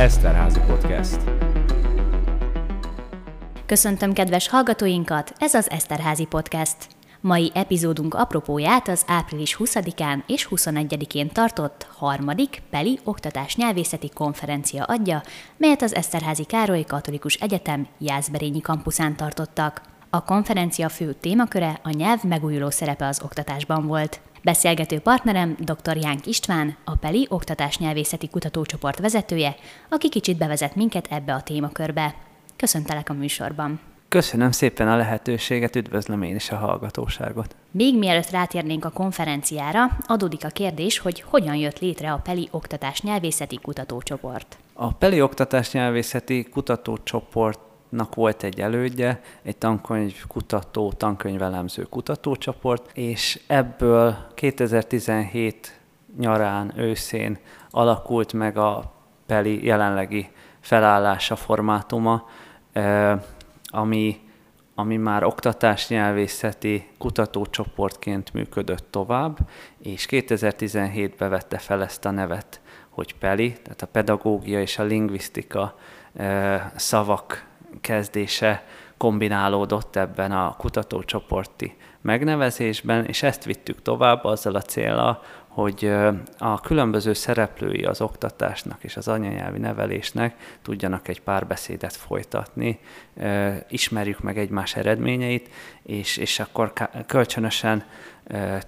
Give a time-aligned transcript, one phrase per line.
[0.00, 1.18] Eszterházi Podcast.
[3.66, 6.76] Köszöntöm kedves hallgatóinkat, ez az Eszterházi Podcast.
[7.20, 15.22] Mai epizódunk apropóját az április 20-án és 21-én tartott harmadik Peli Oktatás Nyelvészeti Konferencia adja,
[15.56, 19.80] melyet az Eszterházi Károly Katolikus Egyetem Jászberényi kampuszán tartottak.
[20.10, 24.20] A konferencia fő témaköre a nyelv megújuló szerepe az oktatásban volt.
[24.42, 25.96] Beszélgető partnerem dr.
[25.96, 29.54] Jánk István, a Peli Oktatás Nyelvészeti Kutatócsoport vezetője,
[29.88, 32.14] aki kicsit bevezet minket ebbe a témakörbe.
[32.56, 33.80] Köszöntelek a műsorban!
[34.08, 37.56] Köszönöm szépen a lehetőséget, üdvözlöm én is a hallgatóságot.
[37.70, 43.00] Még mielőtt rátérnénk a konferenciára, adódik a kérdés, hogy hogyan jött létre a Peli Oktatás
[43.00, 44.56] Nyelvészeti Kutatócsoport.
[44.72, 53.40] A Peli Oktatás Nyelvészeti Kutatócsoport nak volt egy elődje, egy tankönyv kutató, tankönyvelemző kutatócsoport, és
[53.46, 55.80] ebből 2017
[56.18, 57.38] nyarán, őszén
[57.70, 58.92] alakult meg a
[59.26, 60.28] Peli jelenlegi
[60.60, 62.28] felállása, formátuma,
[63.64, 64.20] ami,
[64.74, 69.38] ami már oktatásnyelvészeti kutatócsoportként működött tovább,
[69.78, 75.74] és 2017-ben vette fel ezt a nevet, hogy PELI, tehát a pedagógia és a lingvisztika
[76.76, 77.49] szavak
[77.80, 78.64] kezdése
[78.96, 85.92] kombinálódott ebben a kutatócsoporti megnevezésben, és ezt vittük tovább azzal a célra, hogy
[86.38, 92.78] a különböző szereplői az oktatásnak és az anyanyelvi nevelésnek tudjanak egy párbeszédet folytatni,
[93.68, 95.48] ismerjük meg egymás eredményeit,
[95.82, 96.72] és, és akkor
[97.06, 97.84] kölcsönösen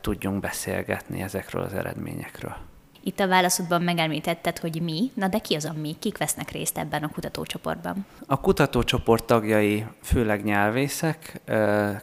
[0.01, 2.57] tudjunk beszélgetni ezekről az eredményekről.
[3.05, 6.79] Itt a válaszodban megemlítetted, hogy mi, na de ki az a mi, kik vesznek részt
[6.79, 8.07] ebben a kutatócsoportban?
[8.27, 11.41] A kutatócsoport tagjai főleg nyelvészek,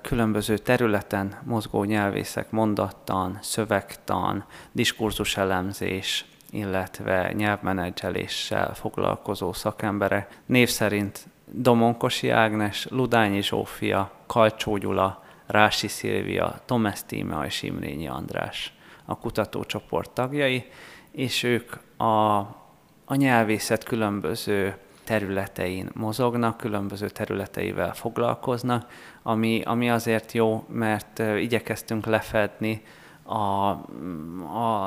[0.02, 10.40] különböző területen mozgó nyelvészek, mondattan, szövegtan, diskurzuselemzés, illetve nyelvmenedzseléssel foglalkozó szakemberek.
[10.46, 18.74] Név szerint Domonkosi Ágnes, Ludányi Zsófia, Kalcsó Gyula, Rási Szilvia, Tomes Tíme és Imrényi András
[19.06, 20.66] a kutatócsoport tagjai,
[21.12, 22.38] és ők a,
[23.06, 28.92] a nyelvészet különböző területein mozognak, különböző területeivel foglalkoznak,
[29.24, 32.82] ami, ami azért jó, mert igyekeztünk lefedni
[33.24, 33.78] a,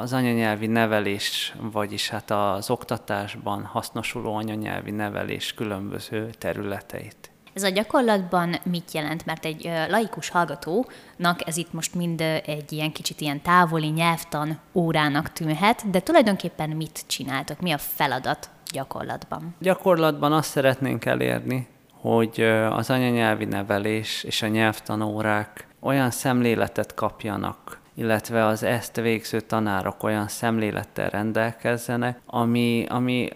[0.01, 7.32] az anyanyelvi nevelés, vagyis hát az oktatásban hasznosuló anyanyelvi nevelés különböző területeit.
[7.53, 9.27] Ez a gyakorlatban mit jelent?
[9.27, 15.33] Mert egy laikus hallgatónak ez itt most mind egy ilyen kicsit ilyen távoli nyelvtan órának
[15.33, 17.61] tűnhet, de tulajdonképpen mit csináltok?
[17.61, 19.55] Mi a feladat gyakorlatban?
[19.59, 21.67] Gyakorlatban azt szeretnénk elérni,
[22.01, 30.03] hogy az anyanyelvi nevelés és a nyelvtanórák olyan szemléletet kapjanak, illetve az ezt végző tanárok
[30.03, 33.29] olyan szemlélettel rendelkezzenek, ami, ami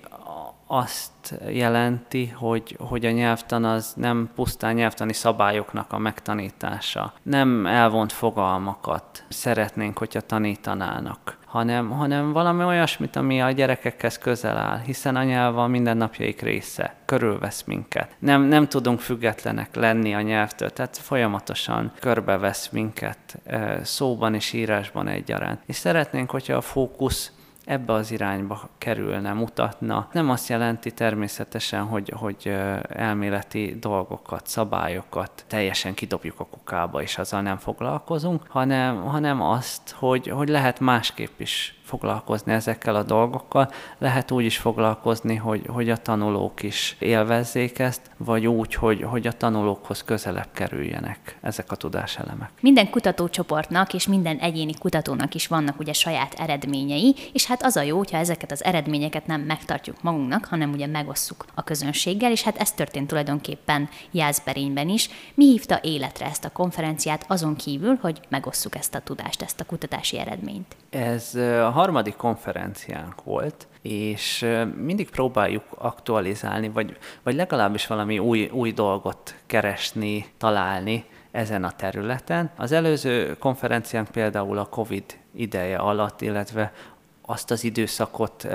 [0.66, 7.12] azt jelenti, hogy, hogy a nyelvtan az nem pusztán nyelvtani szabályoknak a megtanítása.
[7.22, 14.78] Nem elvont fogalmakat szeretnénk, hogyha tanítanának, hanem, hanem valami olyasmit, ami a gyerekekhez közel áll,
[14.78, 18.16] hiszen a nyelv a mindennapjaik része, körülvesz minket.
[18.18, 23.38] Nem, nem tudunk függetlenek lenni a nyelvtől, tehát folyamatosan körbevesz minket
[23.82, 25.60] szóban és írásban egyaránt.
[25.66, 27.35] És szeretnénk, hogyha a fókusz
[27.66, 30.08] ebbe az irányba kerülne, mutatna.
[30.12, 32.54] Nem azt jelenti természetesen, hogy, hogy
[32.88, 40.28] elméleti dolgokat, szabályokat teljesen kidobjuk a kukába, és azzal nem foglalkozunk, hanem, hanem azt, hogy,
[40.28, 43.70] hogy lehet másképp is foglalkozni ezekkel a dolgokkal.
[43.98, 49.26] Lehet úgy is foglalkozni, hogy, hogy a tanulók is élvezzék ezt, vagy úgy, hogy, hogy
[49.26, 52.50] a tanulókhoz közelebb kerüljenek ezek a tudáselemek.
[52.60, 57.82] Minden kutatócsoportnak és minden egyéni kutatónak is vannak ugye saját eredményei, és hát az a
[57.82, 62.56] jó, hogyha ezeket az eredményeket nem megtartjuk magunknak, hanem ugye megosszuk a közönséggel, és hát
[62.56, 65.10] ez történt tulajdonképpen Jászberényben is.
[65.34, 69.64] Mi hívta életre ezt a konferenciát azon kívül, hogy megosszuk ezt a tudást, ezt a
[69.64, 70.76] kutatási eredményt?
[70.90, 78.72] Ez a harmadik konferenciánk volt, és mindig próbáljuk aktualizálni, vagy, vagy legalábbis valami új, új
[78.72, 82.50] dolgot keresni, találni ezen a területen.
[82.56, 85.04] Az előző konferenciánk például a COVID
[85.34, 86.72] ideje alatt, illetve
[87.26, 88.46] azt az időszakot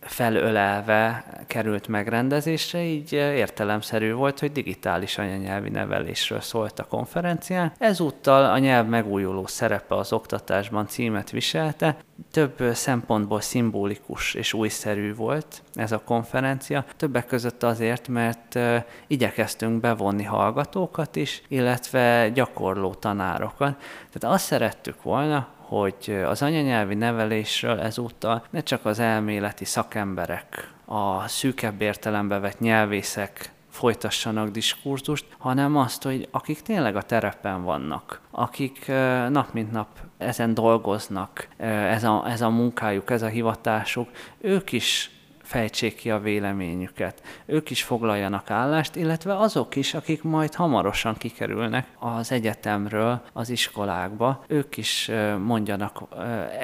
[0.00, 7.72] felölelve került megrendezésre, így értelemszerű volt, hogy digitális anyanyelvi nevelésről szólt a konferencián.
[7.78, 11.96] Ezúttal a nyelv megújuló szerepe az oktatásban címet viselte,
[12.30, 18.58] több szempontból szimbolikus és újszerű volt ez a konferencia, többek között azért, mert
[19.06, 23.76] igyekeztünk bevonni hallgatókat is, illetve gyakorló tanárokat.
[24.12, 31.28] Tehát azt szerettük volna, hogy az anyanyelvi nevelésről ezúttal ne csak az elméleti szakemberek, a
[31.28, 38.86] szűkebb értelembe vett nyelvészek folytassanak diskurzust, hanem azt, hogy akik tényleg a terepen vannak, akik
[39.28, 39.88] nap mint nap
[40.18, 44.08] ezen dolgoznak, ez a, ez a munkájuk, ez a hivatásuk,
[44.38, 45.10] ők is
[45.44, 47.22] fejtsék ki a véleményüket.
[47.46, 54.44] Ők is foglaljanak állást, illetve azok is, akik majd hamarosan kikerülnek az egyetemről az iskolákba,
[54.46, 55.10] ők is
[55.44, 56.02] mondjanak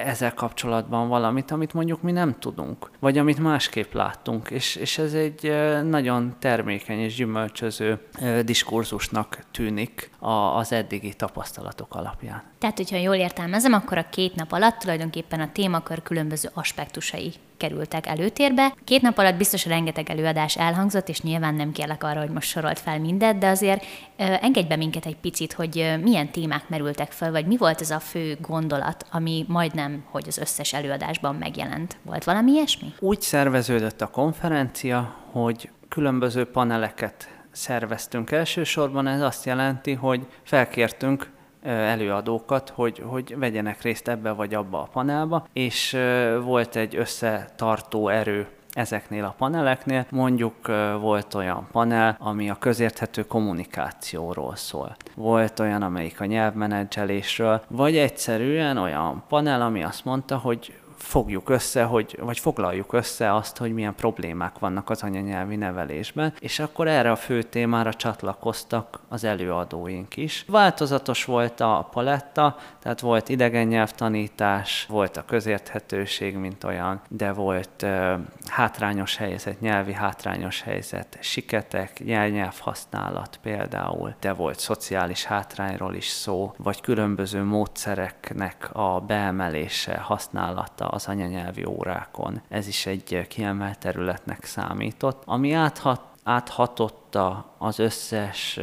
[0.04, 5.14] ezzel kapcsolatban valamit, amit mondjuk mi nem tudunk, vagy amit másképp láttunk, és, és ez
[5.14, 5.52] egy
[5.84, 7.98] nagyon termékeny és gyümölcsöző
[8.44, 10.10] diskurzusnak tűnik
[10.56, 12.43] az eddigi tapasztalatok alapján.
[12.58, 18.06] Tehát, hogyha jól értelmezem, akkor a két nap alatt tulajdonképpen a témakör különböző aspektusai kerültek
[18.06, 18.75] előtérbe.
[18.84, 22.78] Két nap alatt biztos rengeteg előadás elhangzott, és nyilván nem kérlek arra, hogy most sorolt
[22.78, 23.84] fel mindet, de azért
[24.17, 28.00] engedj be minket egy picit, hogy milyen témák merültek fel, vagy mi volt ez a
[28.00, 31.96] fő gondolat, ami majdnem, hogy az összes előadásban megjelent.
[32.02, 32.94] Volt valami ilyesmi?
[32.99, 38.31] Úgy szerveződött a konferencia, hogy különböző paneleket szerveztünk.
[38.31, 41.31] Elsősorban ez azt jelenti, hogy felkértünk
[41.62, 45.97] előadókat, hogy, hogy vegyenek részt ebbe vagy abba a panelba, és
[46.43, 50.06] volt egy összetartó erő ezeknél a paneleknél.
[50.11, 50.67] Mondjuk
[51.00, 54.97] volt olyan panel, ami a közérthető kommunikációról szól.
[55.14, 61.82] Volt olyan, amelyik a nyelvmenedzselésről, vagy egyszerűen olyan panel, ami azt mondta, hogy fogjuk össze,
[61.82, 67.11] hogy, vagy foglaljuk össze azt, hogy milyen problémák vannak az anyanyelvi nevelésben, és akkor erre
[67.11, 70.44] a fő témára csatlakoztak az előadóink is.
[70.49, 77.82] Változatos volt a paletta, tehát volt idegen nyelvtanítás, volt a közérthetőség, mint olyan, de volt
[77.82, 78.12] uh,
[78.47, 86.52] hátrányos helyzet, nyelvi hátrányos helyzet, siketek, jelnyelv használat például, de volt szociális hátrányról is szó,
[86.56, 92.40] vagy különböző módszereknek a beemelése, használata az anyanyelvi órákon.
[92.48, 98.56] Ez is egy kiemelt területnek számított, ami áthat áthatotta az összes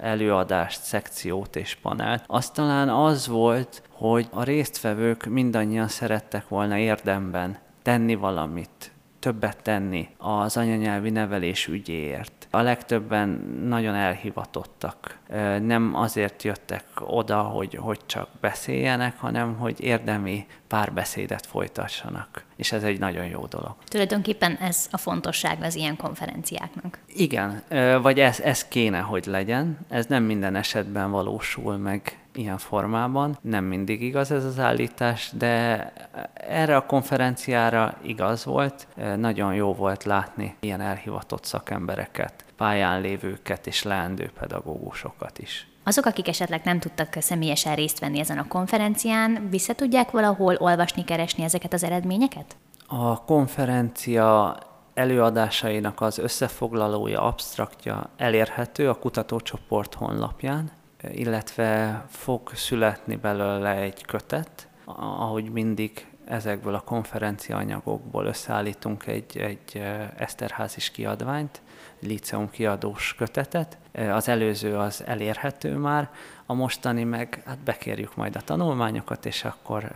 [0.00, 7.58] előadást, szekciót és panelt, az talán az volt, hogy a résztvevők mindannyian szerettek volna érdemben
[7.82, 8.93] tenni valamit,
[9.24, 12.46] többet tenni az anyanyelvi nevelés ügyéért.
[12.50, 13.28] A legtöbben
[13.68, 15.18] nagyon elhivatottak.
[15.60, 22.44] Nem azért jöttek oda, hogy, hogy csak beszéljenek, hanem hogy érdemi párbeszédet folytassanak.
[22.56, 23.74] És ez egy nagyon jó dolog.
[23.88, 26.98] Tulajdonképpen ez a fontosság az ilyen konferenciáknak.
[27.06, 27.62] Igen,
[28.02, 29.78] vagy ez, ez kéne, hogy legyen.
[29.88, 33.38] Ez nem minden esetben valósul meg ilyen formában.
[33.40, 35.92] Nem mindig igaz ez az állítás, de
[36.34, 38.86] erre a konferenciára igaz volt.
[39.16, 45.68] Nagyon jó volt látni ilyen elhivatott szakembereket, pályán lévőket és leendő pedagógusokat is.
[45.84, 51.04] Azok, akik esetleg nem tudtak személyesen részt venni ezen a konferencián, vissza tudják valahol olvasni,
[51.04, 52.56] keresni ezeket az eredményeket?
[52.86, 54.56] A konferencia
[54.94, 60.70] előadásainak az összefoglalója, absztraktja elérhető a kutatócsoport honlapján,
[61.12, 69.82] illetve fog születni belőle egy kötet, ahogy mindig ezekből a konferencia anyagokból összeállítunk egy, egy
[70.16, 71.62] Eszterházis kiadványt,
[72.06, 73.78] liceum kiadós kötetet.
[73.92, 76.10] Az előző az elérhető már,
[76.46, 79.90] a mostani meg hát bekérjük majd a tanulmányokat, és akkor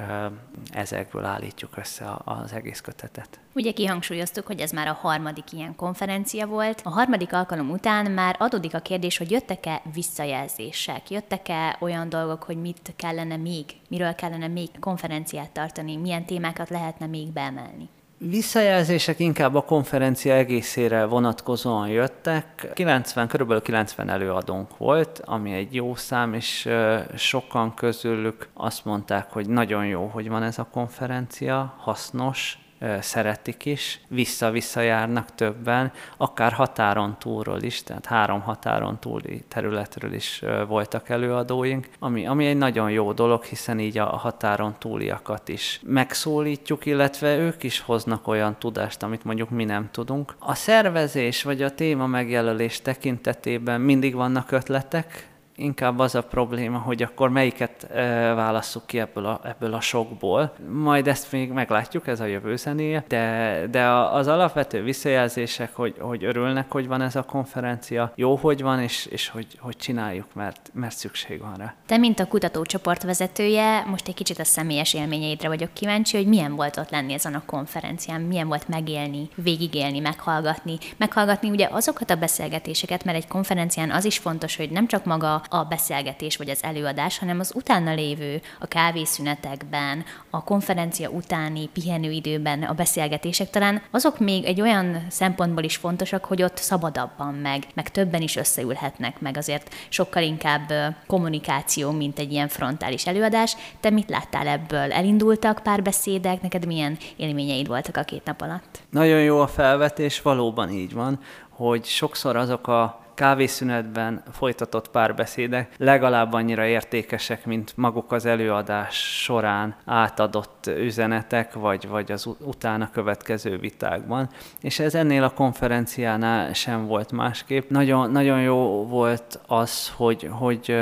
[0.72, 3.40] ezekből állítjuk össze az egész kötetet.
[3.54, 6.80] Ugye kihangsúlyoztuk, hogy ez már a harmadik ilyen konferencia volt.
[6.84, 12.60] A harmadik alkalom után már adódik a kérdés, hogy jöttek-e visszajelzések, jöttek-e olyan dolgok, hogy
[12.60, 17.88] mit kellene még, miről kellene még konferenciát tartani, milyen témákat lehetne még beemelni.
[18.20, 22.70] Visszajelzések inkább a konferencia egészére vonatkozóan jöttek.
[22.74, 26.68] 90, körülbelül 90 előadónk volt, ami egy jó szám, és
[27.16, 32.58] sokan közülük azt mondták, hogy nagyon jó, hogy van ez a konferencia, hasznos,
[33.00, 40.42] szeretik is, vissza-vissza járnak többen, akár határon túlról is, tehát három határon túli területről is
[40.68, 46.86] voltak előadóink, ami, ami egy nagyon jó dolog, hiszen így a határon túliakat is megszólítjuk,
[46.86, 50.34] illetve ők is hoznak olyan tudást, amit mondjuk mi nem tudunk.
[50.38, 55.27] A szervezés vagy a téma megjelölés tekintetében mindig vannak ötletek,
[55.58, 57.86] inkább az a probléma, hogy akkor melyiket
[58.34, 60.52] válasszuk ki ebből a, ebből a sokból.
[60.72, 66.24] Majd ezt még meglátjuk, ez a jövő zenéje, de, de az alapvető visszajelzések, hogy, hogy
[66.24, 70.70] örülnek, hogy van ez a konferencia, jó, hogy van, és, és hogy, hogy csináljuk, mert,
[70.74, 71.74] mert szükség van rá.
[71.86, 76.54] Te, mint a kutatócsoport vezetője, most egy kicsit a személyes élményeidre vagyok kíváncsi, hogy milyen
[76.54, 80.78] volt ott lenni ezen a konferencián, milyen volt megélni, végigélni, meghallgatni.
[80.96, 85.42] Meghallgatni ugye azokat a beszélgetéseket, mert egy konferencián az is fontos, hogy nem csak maga
[85.48, 92.62] a beszélgetés vagy az előadás, hanem az utána lévő, a kávészünetekben, a konferencia utáni pihenőidőben
[92.62, 97.90] a beszélgetések talán azok még egy olyan szempontból is fontosak, hogy ott szabadabban meg, meg
[97.90, 100.72] többen is összeülhetnek meg, azért sokkal inkább
[101.06, 103.56] kommunikáció, mint egy ilyen frontális előadás.
[103.80, 104.92] Te mit láttál ebből?
[104.92, 108.78] Elindultak pár beszédek, neked milyen élményeid voltak a két nap alatt?
[108.90, 116.32] Nagyon jó a felvetés, valóban így van, hogy sokszor azok a kávészünetben folytatott párbeszédek legalább
[116.32, 124.28] annyira értékesek, mint maguk az előadás során átadott üzenetek, vagy, vagy az utána következő vitákban.
[124.60, 127.70] És ez ennél a konferenciánál sem volt másképp.
[127.70, 130.74] Nagyon, nagyon jó volt az, hogy, hogy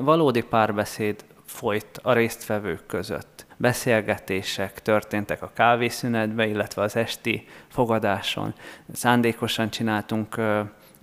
[0.00, 3.46] valódi párbeszéd folyt a résztvevők között.
[3.56, 8.54] Beszélgetések történtek a kávészünetben, illetve az esti fogadáson.
[8.92, 10.36] Szándékosan csináltunk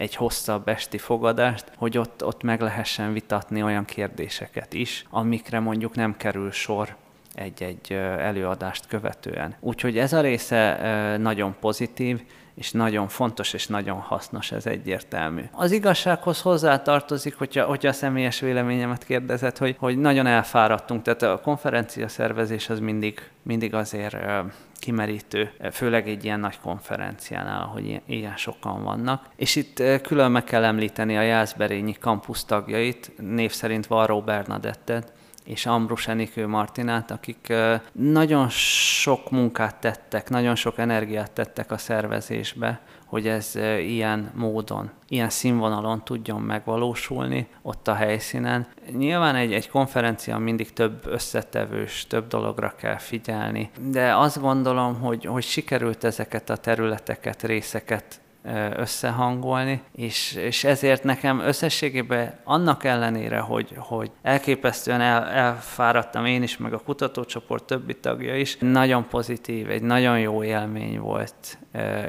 [0.02, 5.96] egy hosszabb esti fogadást, hogy ott, ott meg lehessen vitatni olyan kérdéseket is, amikre mondjuk
[5.96, 6.96] nem kerül sor
[7.34, 9.56] egy-egy előadást követően.
[9.60, 12.22] Úgyhogy ez a része nagyon pozitív,
[12.56, 15.44] és nagyon fontos és nagyon hasznos, ez egyértelmű.
[15.52, 21.42] Az igazsághoz hozzátartozik, hogyha, hogyha a személyes véleményemet kérdezett, hogy, hogy nagyon elfáradtunk, tehát a
[21.42, 24.18] konferencia szervezés az mindig, mindig azért
[24.82, 29.26] kimerítő, főleg egy ilyen nagy konferenciánál, ahogy ilyen, sokan vannak.
[29.36, 35.14] És itt külön meg kell említeni a Jászberényi kampusz tagjait, név szerint Varró Bernadettet,
[35.52, 37.54] és Ambrus Enikő Martinát, akik
[37.92, 45.30] nagyon sok munkát tettek, nagyon sok energiát tettek a szervezésbe, hogy ez ilyen módon, ilyen
[45.30, 48.68] színvonalon tudjon megvalósulni ott a helyszínen.
[48.98, 55.26] Nyilván egy, egy konferencia mindig több összetevős, több dologra kell figyelni, de azt gondolom, hogy,
[55.26, 58.22] hogy sikerült ezeket a területeket, részeket
[58.76, 66.58] összehangolni, és, és ezért nekem összességében annak ellenére, hogy, hogy elképesztően el, elfáradtam én is,
[66.58, 71.58] meg a kutatócsoport többi tagja is, nagyon pozitív, egy nagyon jó élmény volt,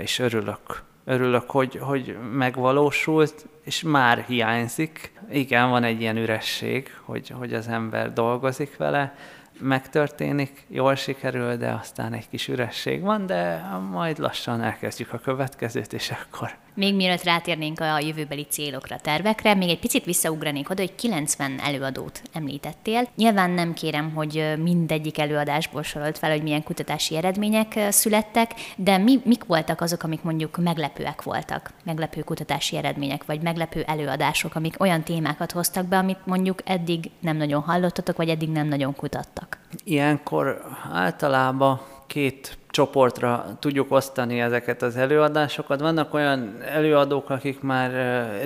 [0.01, 5.13] és örülök örülök, hogy, hogy megvalósult, és már hiányzik.
[5.31, 9.15] Igen, van egy ilyen üresség, hogy, hogy az ember dolgozik vele,
[9.63, 15.93] megtörténik, jól sikerül, de aztán egy kis üresség van, de majd lassan elkezdjük a következőt,
[15.93, 20.95] és akkor még mielőtt rátérnénk a jövőbeli célokra, tervekre, még egy picit visszaugranék oda, hogy
[20.95, 23.09] 90 előadót említettél.
[23.17, 29.21] Nyilván nem kérem, hogy mindegyik előadásból sorolt fel, hogy milyen kutatási eredmények születtek, de mi,
[29.25, 35.03] mik voltak azok, amik mondjuk meglepőek voltak, meglepő kutatási eredmények, vagy meglepő előadások, amik olyan
[35.03, 39.59] témákat hoztak be, amit mondjuk eddig nem nagyon hallottatok, vagy eddig nem nagyon kutattak?
[39.85, 40.63] Ilyenkor
[40.93, 45.81] általában két csoportra tudjuk osztani ezeket az előadásokat.
[45.81, 47.91] Vannak olyan előadók, akik már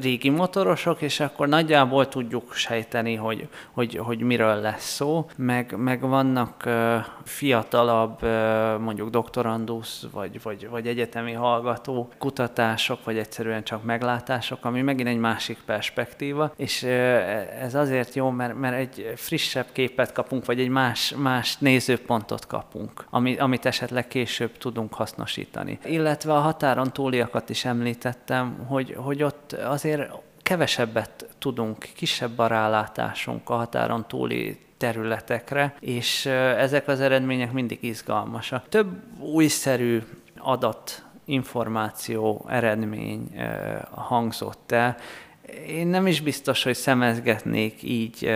[0.00, 6.00] régi motorosok, és akkor nagyjából tudjuk sejteni, hogy, hogy, hogy miről lesz szó, meg, meg
[6.00, 6.68] vannak
[7.24, 8.22] fiatalabb,
[8.80, 15.18] mondjuk doktorandusz, vagy, vagy, vagy egyetemi hallgató kutatások, vagy egyszerűen csak meglátások, ami megint egy
[15.18, 16.82] másik perspektíva, és
[17.60, 23.04] ez azért jó, mert, mert egy frissebb képet kapunk, vagy egy más, más nézőpontot kapunk,
[23.10, 25.78] ami, amit esetleg később tudunk hasznosítani.
[25.84, 30.10] Illetve a határon túliakat is említettem, hogy, hogy ott azért
[30.42, 38.68] kevesebbet tudunk, kisebb a rálátásunk a határon túli területekre, és ezek az eredmények mindig izgalmasak.
[38.68, 40.02] Több újszerű
[40.38, 43.40] adat információ, eredmény
[43.94, 44.96] hangzott el,
[45.68, 48.30] én nem is biztos, hogy szemezgetnék így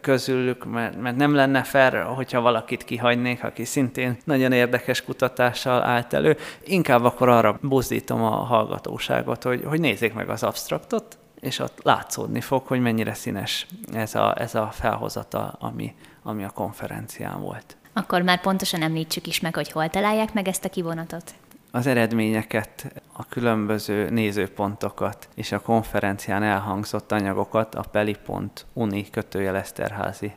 [0.00, 6.12] közülük, mert, mert nem lenne fair, hogyha valakit kihagynék, aki szintén nagyon érdekes kutatással állt
[6.12, 6.36] elő.
[6.64, 12.40] Inkább akkor arra buzdítom a hallgatóságot, hogy, hogy nézzék meg az abstraktot, és ott látszódni
[12.40, 17.76] fog, hogy mennyire színes ez a, ez a felhozata, ami, ami a konferencián volt.
[17.92, 21.34] Akkor már pontosan említsük is meg, hogy hol találják meg ezt a kivonatot
[21.74, 30.32] az eredményeket, a különböző nézőpontokat és a konferencián elhangzott anyagokat a peli.uni kötőjeleszterházi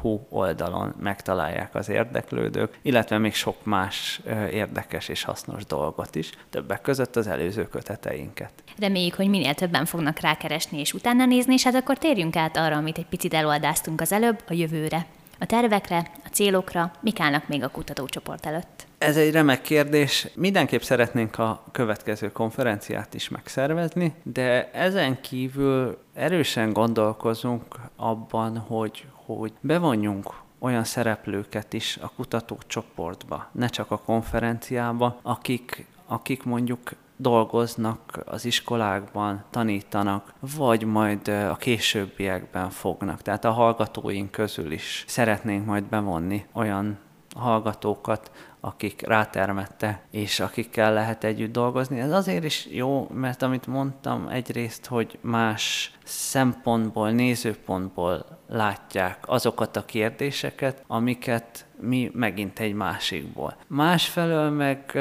[0.00, 6.80] hu oldalon megtalálják az érdeklődők, illetve még sok más érdekes és hasznos dolgot is, többek
[6.80, 8.52] között az előző köteteinket.
[8.78, 12.76] Reméljük, hogy minél többen fognak rákeresni és utána nézni, és hát akkor térjünk át arra,
[12.76, 15.06] amit egy picit eloldáztunk az előbb, a jövőre.
[15.38, 18.86] A tervekre, a célokra, mik állnak még a kutatócsoport előtt?
[19.06, 20.28] Ez egy remek kérdés.
[20.34, 27.64] Mindenképp szeretnénk a következő konferenciát is megszervezni, de ezen kívül erősen gondolkozunk
[27.96, 36.42] abban, hogy, hogy bevonjunk olyan szereplőket is a kutatócsoportba, ne csak a konferenciába, akik, akik
[36.42, 43.22] mondjuk dolgoznak az iskolákban, tanítanak, vagy majd a későbbiekben fognak.
[43.22, 46.98] Tehát a hallgatóink közül is szeretnénk majd bevonni olyan
[47.36, 52.00] hallgatókat, akik rátermette, és akikkel lehet együtt dolgozni.
[52.00, 59.84] Ez azért is jó, mert amit mondtam egyrészt, hogy más szempontból, nézőpontból látják azokat a
[59.84, 63.56] kérdéseket, amiket mi megint egy másikból.
[63.66, 64.98] Másfelől meg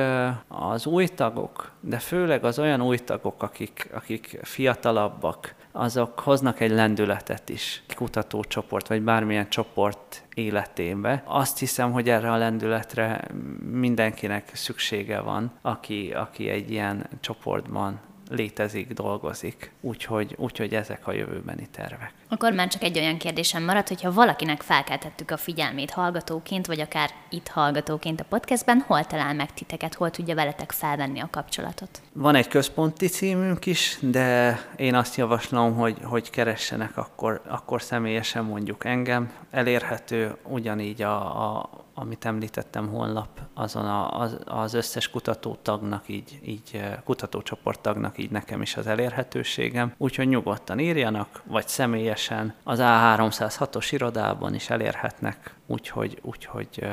[0.47, 6.71] az új tagok, de főleg az olyan új tagok, akik, akik fiatalabbak, azok hoznak egy
[6.71, 11.23] lendületet is kutatócsoport, vagy bármilyen csoport életébe.
[11.25, 13.27] Azt hiszem, hogy erre a lendületre
[13.71, 19.71] mindenkinek szüksége van, aki, aki egy ilyen csoportban létezik, dolgozik.
[19.81, 22.13] Úgyhogy, úgyhogy ezek a jövőbeni tervek.
[22.29, 27.09] Akkor már csak egy olyan kérdésem maradt, hogyha valakinek felkeltettük a figyelmét hallgatóként, vagy akár
[27.29, 32.01] itt hallgatóként a podcastben, hol talál meg titeket, hol tudja veletek felvenni a kapcsolatot?
[32.13, 38.43] Van egy központi címünk is, de én azt javaslom, hogy, hogy keressenek akkor, akkor személyesen
[38.43, 39.31] mondjuk engem.
[39.51, 46.81] Elérhető ugyanígy a, a amit említettem honlap, azon a, az, az összes kutatótagnak, így, így
[47.03, 49.93] kutatócsoporttagnak, így nekem is az elérhetőségem.
[49.97, 56.87] Úgyhogy nyugodtan írjanak, vagy személyesen az A306-os irodában is elérhetnek, úgyhogy, úgyhogy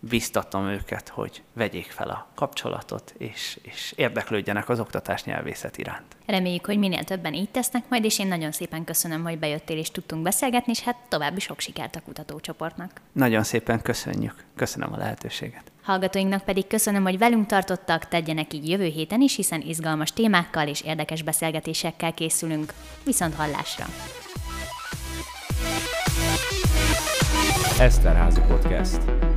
[0.00, 6.16] biztatom őket, hogy vegyék fel a kapcsolatot, és, és érdeklődjenek az oktatás nyelvészet iránt.
[6.26, 9.90] Reméljük, hogy minél többen így tesznek majd, és én nagyon szépen köszönöm, hogy bejöttél és
[9.90, 13.00] tudtunk beszélgetni, és hát további sok sikert a kutatócsoportnak.
[13.12, 14.44] Nagyon szépen köszönjük.
[14.56, 15.72] Köszönöm a lehetőséget.
[15.82, 20.82] Hallgatóinknak pedig köszönöm, hogy velünk tartottak, tegyenek így jövő héten is, hiszen izgalmas témákkal és
[20.82, 22.72] érdekes beszélgetésekkel készülünk.
[23.04, 23.84] Viszont hallásra!
[27.78, 29.27] Eszterházi Podcast.